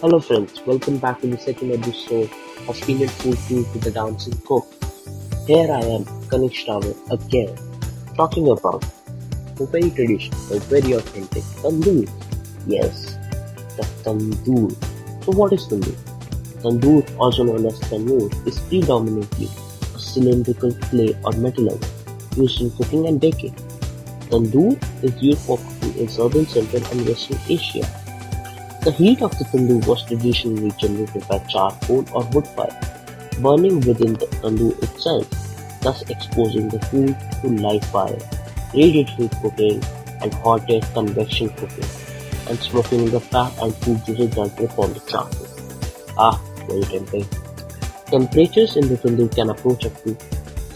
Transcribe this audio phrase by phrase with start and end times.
[0.00, 2.30] Hello friends, welcome back to the second episode
[2.68, 4.66] of Indian Food Tour to the Dancing Cook.
[5.46, 7.54] Here I am, Kanish Rawal, again,
[8.16, 8.82] talking about
[9.60, 12.08] a very traditional, the very authentic tandoor.
[12.66, 13.18] Yes,
[13.76, 14.72] the tandoor.
[15.26, 15.98] So what is tandoor?
[16.62, 19.50] Tandoor, also known as tandoor, is predominantly
[19.94, 21.90] a cylindrical clay or metal oven
[22.38, 23.54] used in cooking and baking.
[24.30, 27.99] Tandoor is used for cooking in southern, central and western Asia
[28.82, 32.80] the heat of the tandoor was traditionally generated by charcoal or wood fire,
[33.40, 35.28] burning within the tandoor itself,
[35.82, 38.18] thus exposing the food to live fire,
[38.72, 39.82] radiant heat cooking,
[40.22, 41.84] and hot air convection cooking,
[42.48, 45.46] and smoking the fat and food juices directly upon the charcoal.
[46.16, 47.26] Ah, very tempting.
[48.06, 50.14] Temperatures in the tandoor can approach up to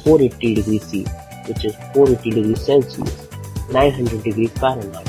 [0.05, 1.05] 480 degrees C,
[1.49, 3.29] which is 480 degrees Celsius,
[3.71, 5.09] 900 degrees Fahrenheit.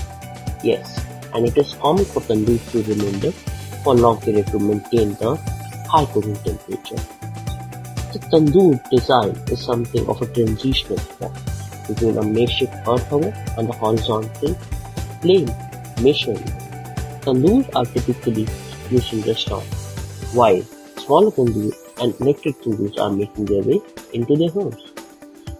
[0.63, 1.04] Yes,
[1.35, 3.37] and it is common for the tandoor to remain there
[3.83, 5.35] for long period to maintain the
[5.91, 7.01] high cooking temperature.
[8.13, 11.33] The tandoor design is something of a transitional form
[11.87, 14.55] between a makeshift earth oven and the horizontal
[15.21, 15.51] plane
[16.01, 16.51] masonry.
[17.25, 18.47] Tandoors are typically
[18.89, 20.61] used in restaurants, while
[21.03, 23.81] smaller tandoor and electric tandoors are making their way
[24.13, 24.93] into their homes.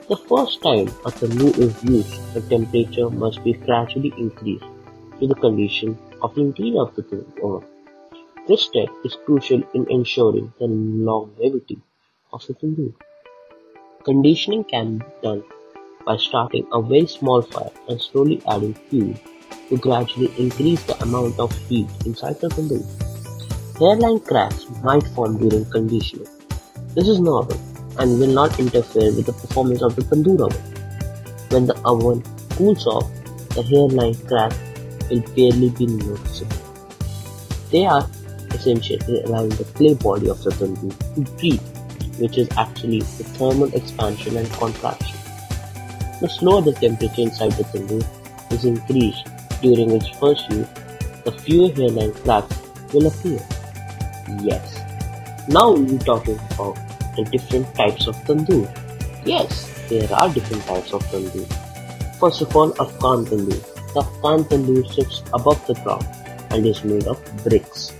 [0.07, 4.65] The first time a tandoor is used, the temperature must be gradually increased
[5.19, 7.67] to the condition of the interior of the oven.
[8.47, 11.79] This step is crucial in ensuring the longevity
[12.31, 12.93] of the tandoor.
[14.03, 15.43] Conditioning can be done
[16.05, 19.15] by starting a very small fire and slowly adding fuel
[19.69, 22.85] to gradually increase the amount of heat inside the tandoor.
[23.79, 26.27] Hairline cracks might form during conditioning.
[26.93, 27.59] This is normal
[27.97, 30.63] and will not interfere with the performance of the tandoor oven.
[31.49, 32.21] When the oven
[32.51, 33.09] cools off,
[33.55, 34.53] the hairline crack
[35.09, 36.57] will barely be noticeable.
[37.71, 38.09] They are
[38.51, 41.61] essentially allowing the clay body of the tandoor to breathe,
[42.19, 45.19] which is actually the thermal expansion and contraction.
[46.21, 48.05] The slower the temperature inside the tandoor
[48.51, 49.27] is increased
[49.61, 50.67] during its first use,
[51.23, 52.55] the fewer hairline cracks
[52.93, 53.39] will appear.
[54.41, 54.79] Yes.
[55.47, 56.75] Now we'll be talking about
[57.15, 58.69] the different types of tandoor.
[59.25, 61.47] Yes, there are different types of tandoor.
[62.19, 63.74] First of all, Afghan tandoor.
[63.95, 66.05] The tandoor sits above the ground
[66.51, 67.93] and is made of bricks.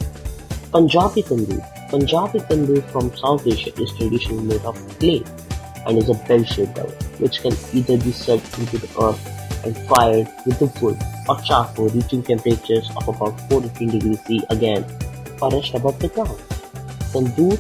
[0.74, 1.64] Punjabi tandoor.
[1.90, 5.24] Punjabi tandoor from South Asia is traditionally made of clay
[5.88, 6.92] and is a bell-shaped oven,
[7.24, 9.24] which can either be set into the earth
[9.64, 14.84] and fired with the wood or charcoal reaching temperatures of about 418 degrees C again,
[15.42, 16.36] or rest above the ground.
[17.16, 17.56] Tandoor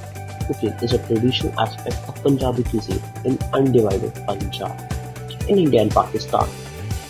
[0.47, 4.75] cooking is a traditional aspect of Punjabi cuisine in undivided Punjab,
[5.47, 6.65] in India and Pakistan.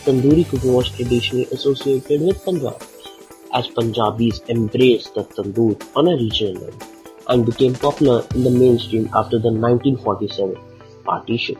[0.06, 2.80] Tandoori cooking was traditionally associated with Punjab,
[3.54, 6.88] as Punjabis embraced the tandoor on a regional level
[7.30, 10.56] and became popular in the mainstream after the 1947
[11.04, 11.56] partition,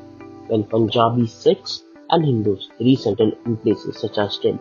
[0.46, 4.60] when Punjabi Sikhs and Hindus resettled in places such as Delhi.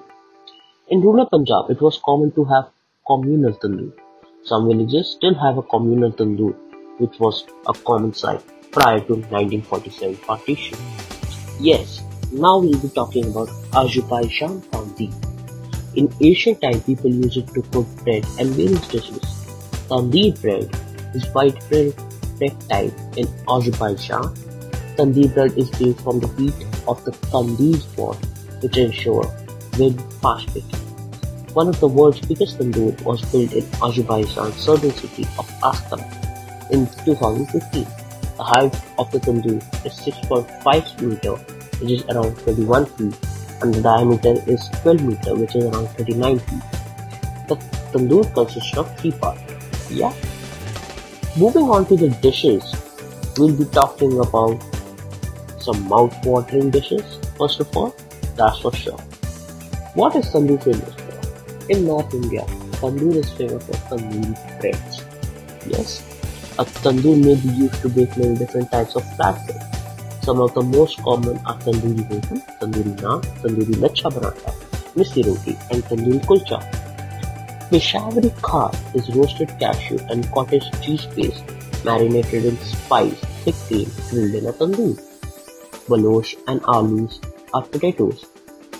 [0.88, 2.70] In rural Punjab, it was common to have
[3.06, 3.92] communal tandoor.
[4.44, 6.54] Some villages still have a communal tandoor,
[6.96, 10.78] which was a common sight prior to 1947 partition.
[11.60, 12.02] Yes,
[12.34, 15.12] now we'll be talking about Azerbaijan Tandoor.
[15.94, 19.22] In ancient time, people used it to cook bread and various dishes.
[19.88, 20.68] Tandoor bread
[21.14, 21.94] is white bread
[22.68, 24.34] type in Azerbaijan.
[24.96, 26.54] Tandoor bread is made from the wheat
[26.88, 28.18] of the tandoor pot,
[28.62, 29.24] which ensure
[30.20, 30.80] fast baking.
[31.54, 36.02] One of the world's biggest tandoor was built in Azerbaijan's southern city of Astara
[36.72, 37.86] in 2015.
[38.36, 43.16] The height of the tandoor is 6.5 meter which is around 21 feet,
[43.62, 46.62] and the diameter is 12 meter, which is around 39 feet.
[47.48, 47.56] The
[47.92, 49.42] tandoor consists of three parts.
[49.90, 50.12] Yeah.
[51.36, 52.62] Moving on to the dishes,
[53.36, 54.62] we'll be talking about
[55.60, 57.18] some mouth-watering dishes.
[57.38, 57.94] First of all,
[58.36, 58.98] that's for sure.
[59.94, 61.72] What is tandoor famous for?
[61.72, 62.44] In North India,
[62.80, 65.04] tandoor is famous for tandoori breads.
[65.66, 66.02] Yes,
[66.58, 69.73] a tandoor may be used to bake many different types of flatbread.
[70.24, 74.52] Some of the most common are tandoori roti, tandoori naan, tandoori lachha paratha,
[74.96, 76.60] missi roti, and tandoori kulcha.
[77.72, 81.52] Peshawari khar is roasted cashew and cottage cheese paste
[81.90, 84.96] marinated in spice, thick cream grilled in a tandoor.
[85.90, 87.20] Baloch and alus
[87.52, 88.26] are potatoes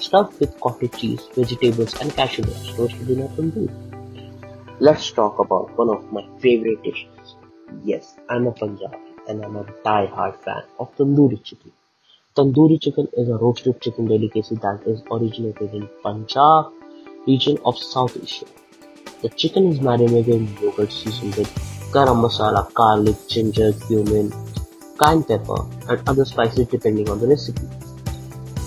[0.00, 4.78] stuffed with cottage cheese, vegetables, and cashew nuts roasted in a tandoor.
[4.80, 7.36] Let's talk about one of my favorite dishes.
[7.92, 11.72] Yes, I'm a Punjabi and I'm a die-hard fan of tandoori chicken.
[12.36, 16.72] Tandoori chicken is a roasted chicken delicacy that is originated in Punjab
[17.26, 18.46] region of South Asia.
[19.22, 21.48] The chicken is marinated in yogurt seasoned with
[21.92, 24.32] garam masala, garlic, ginger, cumin,
[24.98, 27.66] cayenne pepper, and other spices depending on the recipe.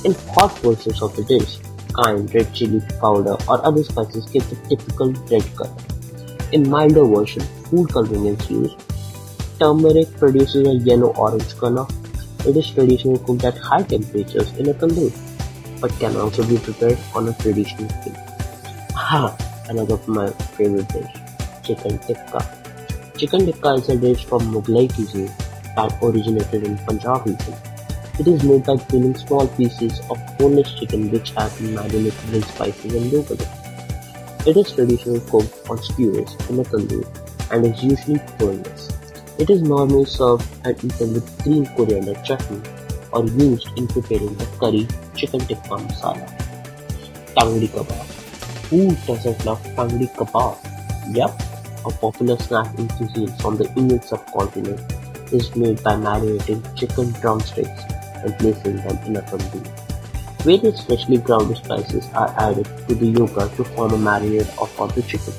[0.06, 1.60] In hot versions of the dish,
[1.94, 5.76] cayenne, red chili powder, or other spices give the typical red color.
[6.52, 8.87] In milder version, food coloring is used.
[9.60, 11.88] Turmeric produces a yellow-orange color.
[12.46, 15.12] It is traditionally cooked at high temperatures in a tandoor,
[15.82, 18.16] but can also be prepared on a traditional flame.
[18.94, 19.36] Ha!
[19.68, 21.12] Another of my favorite dish,
[21.64, 22.40] chicken tikka.
[23.18, 25.32] Chicken tikka is a dish from Mughlai cuisine
[25.76, 27.56] that originated in Punjab region.
[28.20, 32.44] It is made by peeling small pieces of boneless chicken which have been marinated in
[32.44, 33.42] spices and yogurt.
[34.46, 37.06] It is traditionally cooked on skewers in a tandoor
[37.52, 38.97] and is usually boneless.
[39.40, 42.60] It is normally served and eaten with green coriander chutney
[43.12, 46.28] or used in preparing the curry chicken tikka masala.
[47.36, 48.08] Tangri kebab.
[48.70, 50.58] Who doesn't love tangri kebab?
[51.14, 51.42] Yep,
[51.86, 54.82] a popular snack in cuisine from the Indian subcontinent
[55.32, 57.84] is made by marinating chicken drumsticks
[58.24, 59.66] and placing them in a tandoor.
[60.50, 65.04] Various freshly ground spices are added to the yogurt to form a marinade of the
[65.04, 65.34] chicken.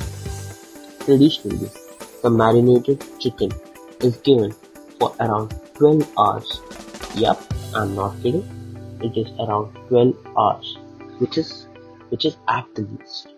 [1.05, 1.71] Traditionally,
[2.23, 3.51] the marinated chicken
[4.03, 4.53] is given
[4.99, 6.61] for around 12 hours.
[7.15, 7.43] Yup,
[7.75, 8.47] I'm not kidding.
[9.03, 10.79] It is around 12 hours,
[11.19, 11.67] which is
[12.11, 13.29] which is at the least.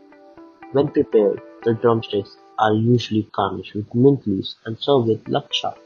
[0.73, 5.77] When prepared, the drumsticks are usually garnished with mint leaves and served with lachha,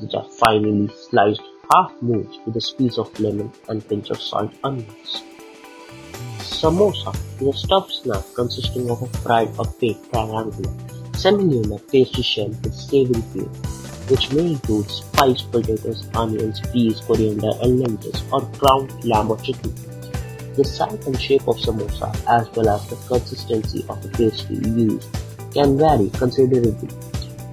[0.00, 4.52] which are finely sliced half moons with a squeeze of lemon and pinch of salt
[4.64, 5.22] onions.
[6.38, 10.72] Samosa is a stuffed snack consisting of a fried or baked triangular,
[11.14, 13.77] semi-lunar pastry shell with savory filling,
[14.08, 19.72] which may include spiced potatoes, onions, peas, coriander, and lentils, or ground lamb or chicken.
[20.56, 25.08] The size and shape of samosa, as well as the consistency of the pastry used,
[25.52, 26.88] can vary considerably.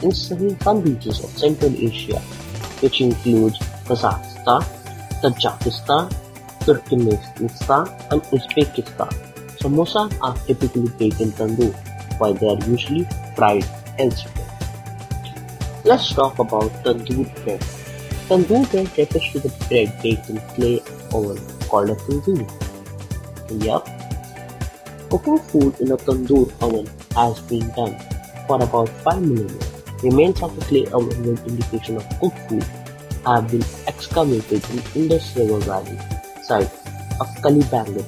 [0.02, 2.20] In some regions of Central Asia,
[2.82, 4.64] which includes Kazakhstan,
[5.22, 6.12] Tajikistan,
[6.62, 9.12] Turkmenistan, and Uzbekistan,
[9.60, 11.74] samosas are typically baked in tandoor,
[12.20, 13.66] while they are usually fried
[14.00, 14.45] elsewhere.
[15.86, 17.62] Let's talk about tandoor bread.
[18.28, 20.82] Tandoor bread refers to the bread baked in clay
[21.14, 21.38] oven
[21.70, 22.42] called a tandoor.
[23.64, 23.86] Yup.
[25.12, 27.94] Cooking food in a tandoor oven has been done
[28.48, 29.84] for about 5 million years.
[30.02, 32.66] Remains of clay oven with indication of cooked food
[33.28, 36.00] have been excavated in Indus River Valley
[36.42, 36.74] site
[37.22, 38.02] of Kalibangan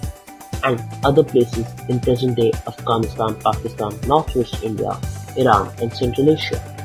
[0.63, 4.97] and other places in present-day Afghanistan, Pakistan, northwest India,
[5.37, 6.76] Iran and Central Asia.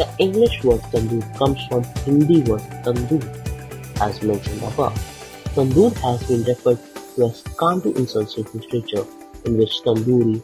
[0.00, 3.24] The English word tandoor comes from Hindi word tandoor,
[4.00, 4.94] as mentioned above.
[5.56, 6.78] Tandoor has been referred
[7.16, 9.04] to as Kandu in Sanskrit literature,
[9.44, 10.38] in which tandoori,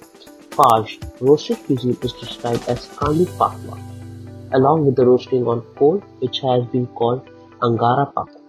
[0.56, 3.78] parched, roasted cuisine is described as Kandu Pakwa,
[4.52, 7.26] along with the roasting on coal, which has been called
[7.62, 8.42] Angara Pakwa.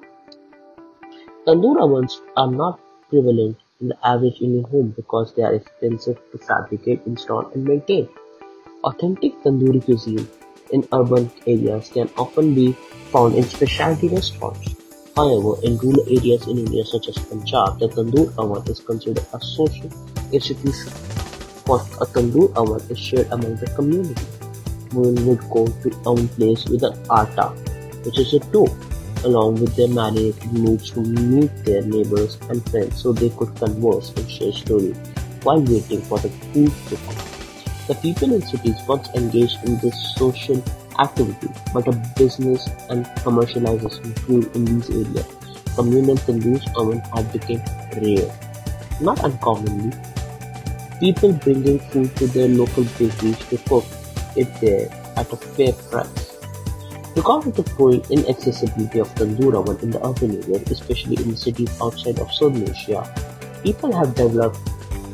[1.45, 6.37] Tandoor ovens are not prevalent in the average Indian home because they are expensive to
[6.37, 8.09] fabricate, install, and maintain.
[8.83, 10.27] Authentic tandoori cuisine
[10.71, 12.73] in urban areas can often be
[13.11, 14.75] found in specialty restaurants.
[15.15, 19.39] However, in rural areas in India such as Punjab, the tandoor oven is considered a
[19.41, 19.89] social
[20.31, 20.91] institution.
[21.65, 24.21] For a tandoor oven is shared among the community.
[24.93, 27.49] Women would go to oven place with an atta,
[28.05, 28.69] which is a dough,
[29.25, 34.13] along with their marinated meats to meet their neighbors and friends so they could converse
[34.15, 34.97] and share stories
[35.43, 37.36] while waiting for the food to come.
[37.87, 40.61] The people in cities once engaged in this social
[40.99, 45.25] activity, but a business and commercialization grew in these areas.
[45.75, 47.63] Communal tandoors oven have become
[47.95, 48.27] rare.
[48.99, 49.95] Not uncommonly,
[50.99, 53.85] people bringing food to their local bakeries to cook
[54.35, 56.35] it there at a fair price.
[57.15, 61.71] Because of the growing inaccessibility of tandoor oven in the urban area, especially in cities
[61.81, 63.07] outside of Southern Asia,
[63.63, 64.59] people have developed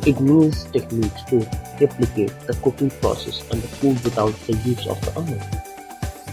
[0.08, 1.46] ingenious techniques to
[1.86, 5.42] replicate the cooking process and the food without the use of the oven.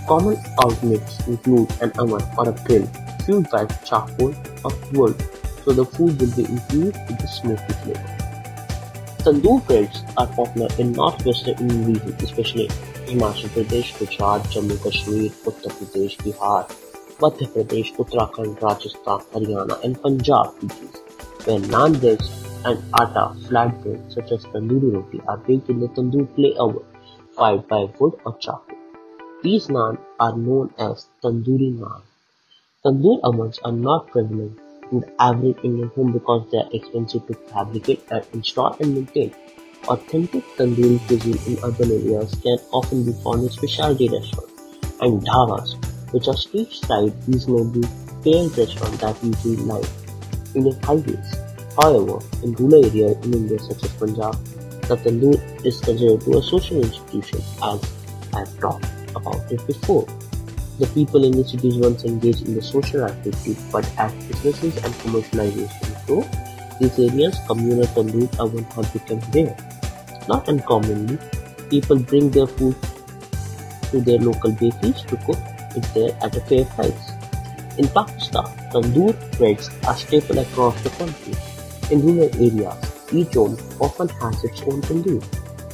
[0.06, 2.86] Common alternates include an oven or a grill
[3.24, 5.16] fueled by charcoal or wood
[5.64, 8.16] so the food will be infused with the smoky flavor.
[9.24, 12.68] Tandoor breads are popular in northwestern Indian regions, especially
[13.08, 16.62] Himachal Pradesh, Gujarat, Jammu Kashmir, Uttar Pradesh, Bihar,
[17.18, 20.96] Madhya Pradesh, Uttarakhand, Rajasthan, Haryana, and Punjab regions,
[21.44, 26.26] where naan breads and atta flatbread such as tandoori roti are baked in the tandoor
[26.34, 26.84] clay oven
[27.36, 28.78] fired by wood or charcoal.
[29.42, 32.02] These naan are known as tandoori naan.
[32.84, 34.58] Tandoor ovens are not prevalent
[34.92, 39.34] in the average Indian home because they are expensive to fabricate and install and maintain.
[39.88, 44.52] Authentic tandoori cuisine in urban areas can often be found in specialty restaurants
[45.00, 45.76] and dhabas,
[46.12, 47.88] which are street-side, reasonably
[48.24, 49.86] paying restaurants that usually lie
[50.54, 51.49] Indian highways.
[51.76, 54.34] However, in rural areas in India such as Punjab,
[54.88, 57.78] the tandoor is considered to a social institution as
[58.34, 60.06] I've talked about it before.
[60.78, 64.92] The people in the cities once engaged in the social activity, but as businesses and
[65.04, 66.22] commercialization grow,
[66.80, 69.54] these areas communal tandoor oven have become rare.
[70.26, 71.18] Not uncommonly,
[71.68, 72.74] people bring their food
[73.90, 75.38] to their local bakeries to cook
[75.76, 77.12] it there at a fair price.
[77.78, 81.34] In Pakistan, tandoor breads are staple across the country.
[81.90, 82.76] In rural areas,
[83.12, 85.24] each zone often has its own tandoor,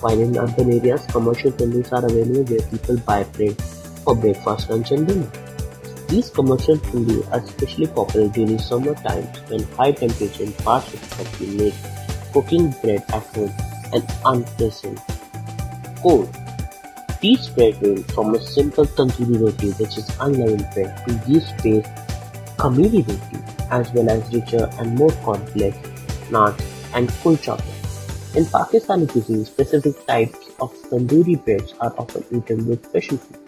[0.00, 3.60] while in urban areas, commercial tandoors are available where people buy bread
[4.02, 5.30] for breakfast, lunch, and dinner.
[6.08, 11.48] These commercial tandoor are especially popular during summer times when high temperature of the country
[11.48, 11.74] make
[12.32, 13.52] cooking bread at home
[13.92, 14.98] an unpleasant
[16.00, 16.34] cold.
[17.20, 21.90] These bread range from a simple tandoori roti which is unleavened bread to yeast-based
[22.56, 25.76] khamiri roti as well as richer and more complex
[26.30, 26.60] naans
[26.94, 27.76] and kulcha bread.
[28.36, 33.40] In Pakistani cuisine, specific types of tandoori breads are often eaten with special food.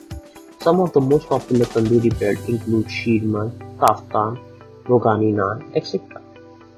[0.61, 3.51] Some of the most popular tandoori bread include sheermal,
[3.83, 4.39] taftan,
[4.85, 6.23] rogani naan, etc.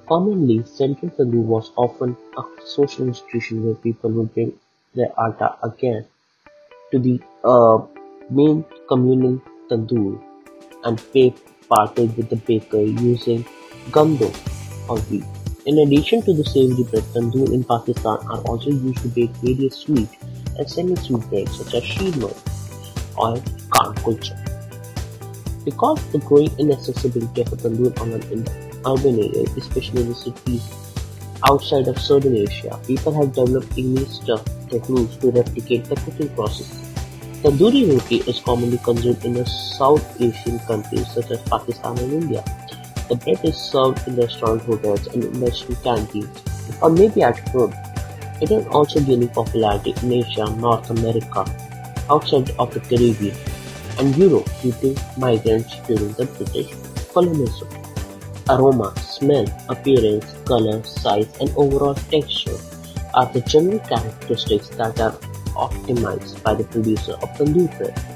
[0.08, 4.52] Commonly, central tandoor was often a social institution where people would bring
[4.94, 6.04] their atta again
[6.90, 7.78] to the uh,
[8.28, 9.40] main communal
[9.70, 10.20] tandoor
[10.84, 11.36] and bake
[11.68, 13.44] partake with the baker using
[13.92, 14.32] gum dough
[14.88, 15.39] or wheat.
[15.66, 19.76] In addition to the savory bread, tandoor in Pakistan are also used to bake various
[19.76, 20.08] sweet
[20.56, 22.32] and semi-sweet breads such as sheermal
[23.18, 23.36] or
[23.68, 24.32] khan kulcha.
[25.64, 28.40] Because the growing inaccessibility of a tandoor oven in
[28.86, 30.64] urban areas, especially in the cities
[31.44, 34.08] outside of southern Asia, people have developed unique
[34.70, 36.72] techniques to replicate the cooking process.
[37.42, 42.44] Tandoori roti is commonly consumed in South Asian countries such as Pakistan and India.
[43.10, 46.42] The bread is served in restaurant hotels and industry canteens,
[46.80, 47.74] or maybe at home.
[48.40, 51.44] It is also gaining popularity in Asia, North America,
[52.08, 53.36] outside of the Caribbean,
[53.98, 56.72] and Europe due to migrants during the British
[57.12, 57.68] colonialism.
[58.48, 62.58] Aroma, smell, appearance, color, size, and overall texture
[63.14, 65.18] are the general characteristics that are
[65.58, 68.09] optimized by the producer of tandoor bread.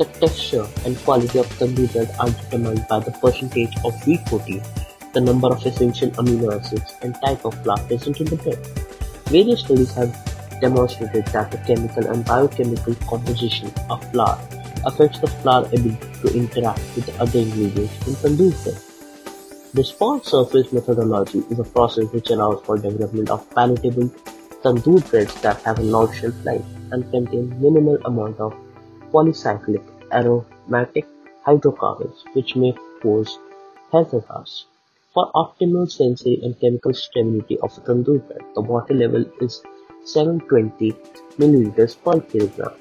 [0.00, 4.62] The texture and quality of the bread are determined by the percentage of wheat protein,
[5.12, 8.56] the number of essential amino acids, and type of flour present in the bread.
[9.26, 10.16] Various studies have
[10.62, 14.40] demonstrated that the chemical and biochemical composition of flour
[14.86, 18.80] affects the flour ability to interact with other ingredients in tandoor bread.
[19.74, 24.08] The response surface methodology is a process which allows for development of palatable
[24.64, 28.56] tandoor breads that have a long shelf life and contain minimal amount of
[29.12, 31.06] polycyclic aromatic
[31.44, 33.38] hydrocarbons which may pose
[33.92, 34.66] health hazards.
[35.12, 39.62] For optimal sensory and chemical stability of a tandoor bed, the water level is
[40.04, 40.92] 720
[41.38, 42.72] milliliters per kilogram.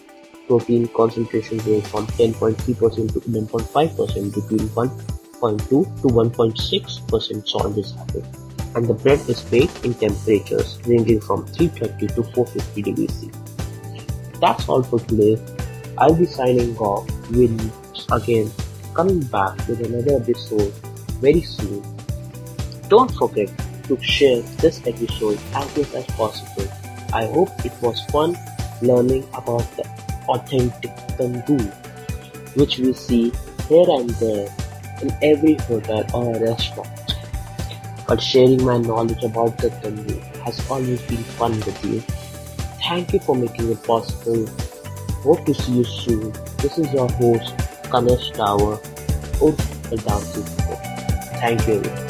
[0.47, 8.25] Protein concentration range from 10.3% to 11.5% between 1.2 to 1.6% salt is added,
[8.75, 13.31] and the bread is baked in temperatures ranging from 330 to 450 degrees C.
[14.39, 15.37] That's all for today.
[15.99, 17.51] I'll be signing off with
[18.09, 18.49] again
[18.93, 20.71] coming back with another episode
[21.19, 21.83] very soon.
[22.87, 23.51] Don't forget
[23.89, 26.71] to share this episode as much as possible.
[27.13, 28.37] I hope it was fun
[28.81, 29.83] learning about the
[30.29, 31.67] authentic tandoor,
[32.55, 33.33] which we see
[33.67, 34.47] here and there
[35.01, 37.17] in every hotel or restaurant.
[38.07, 41.99] But sharing my knowledge about the tandoor has always been fun with you.
[42.87, 44.47] Thank you for making it possible
[45.23, 46.31] Hope to see you soon.
[46.57, 47.55] This is your host,
[47.91, 48.77] Kanesh Tower,
[49.89, 50.43] the Dancing
[51.39, 52.08] Thank you.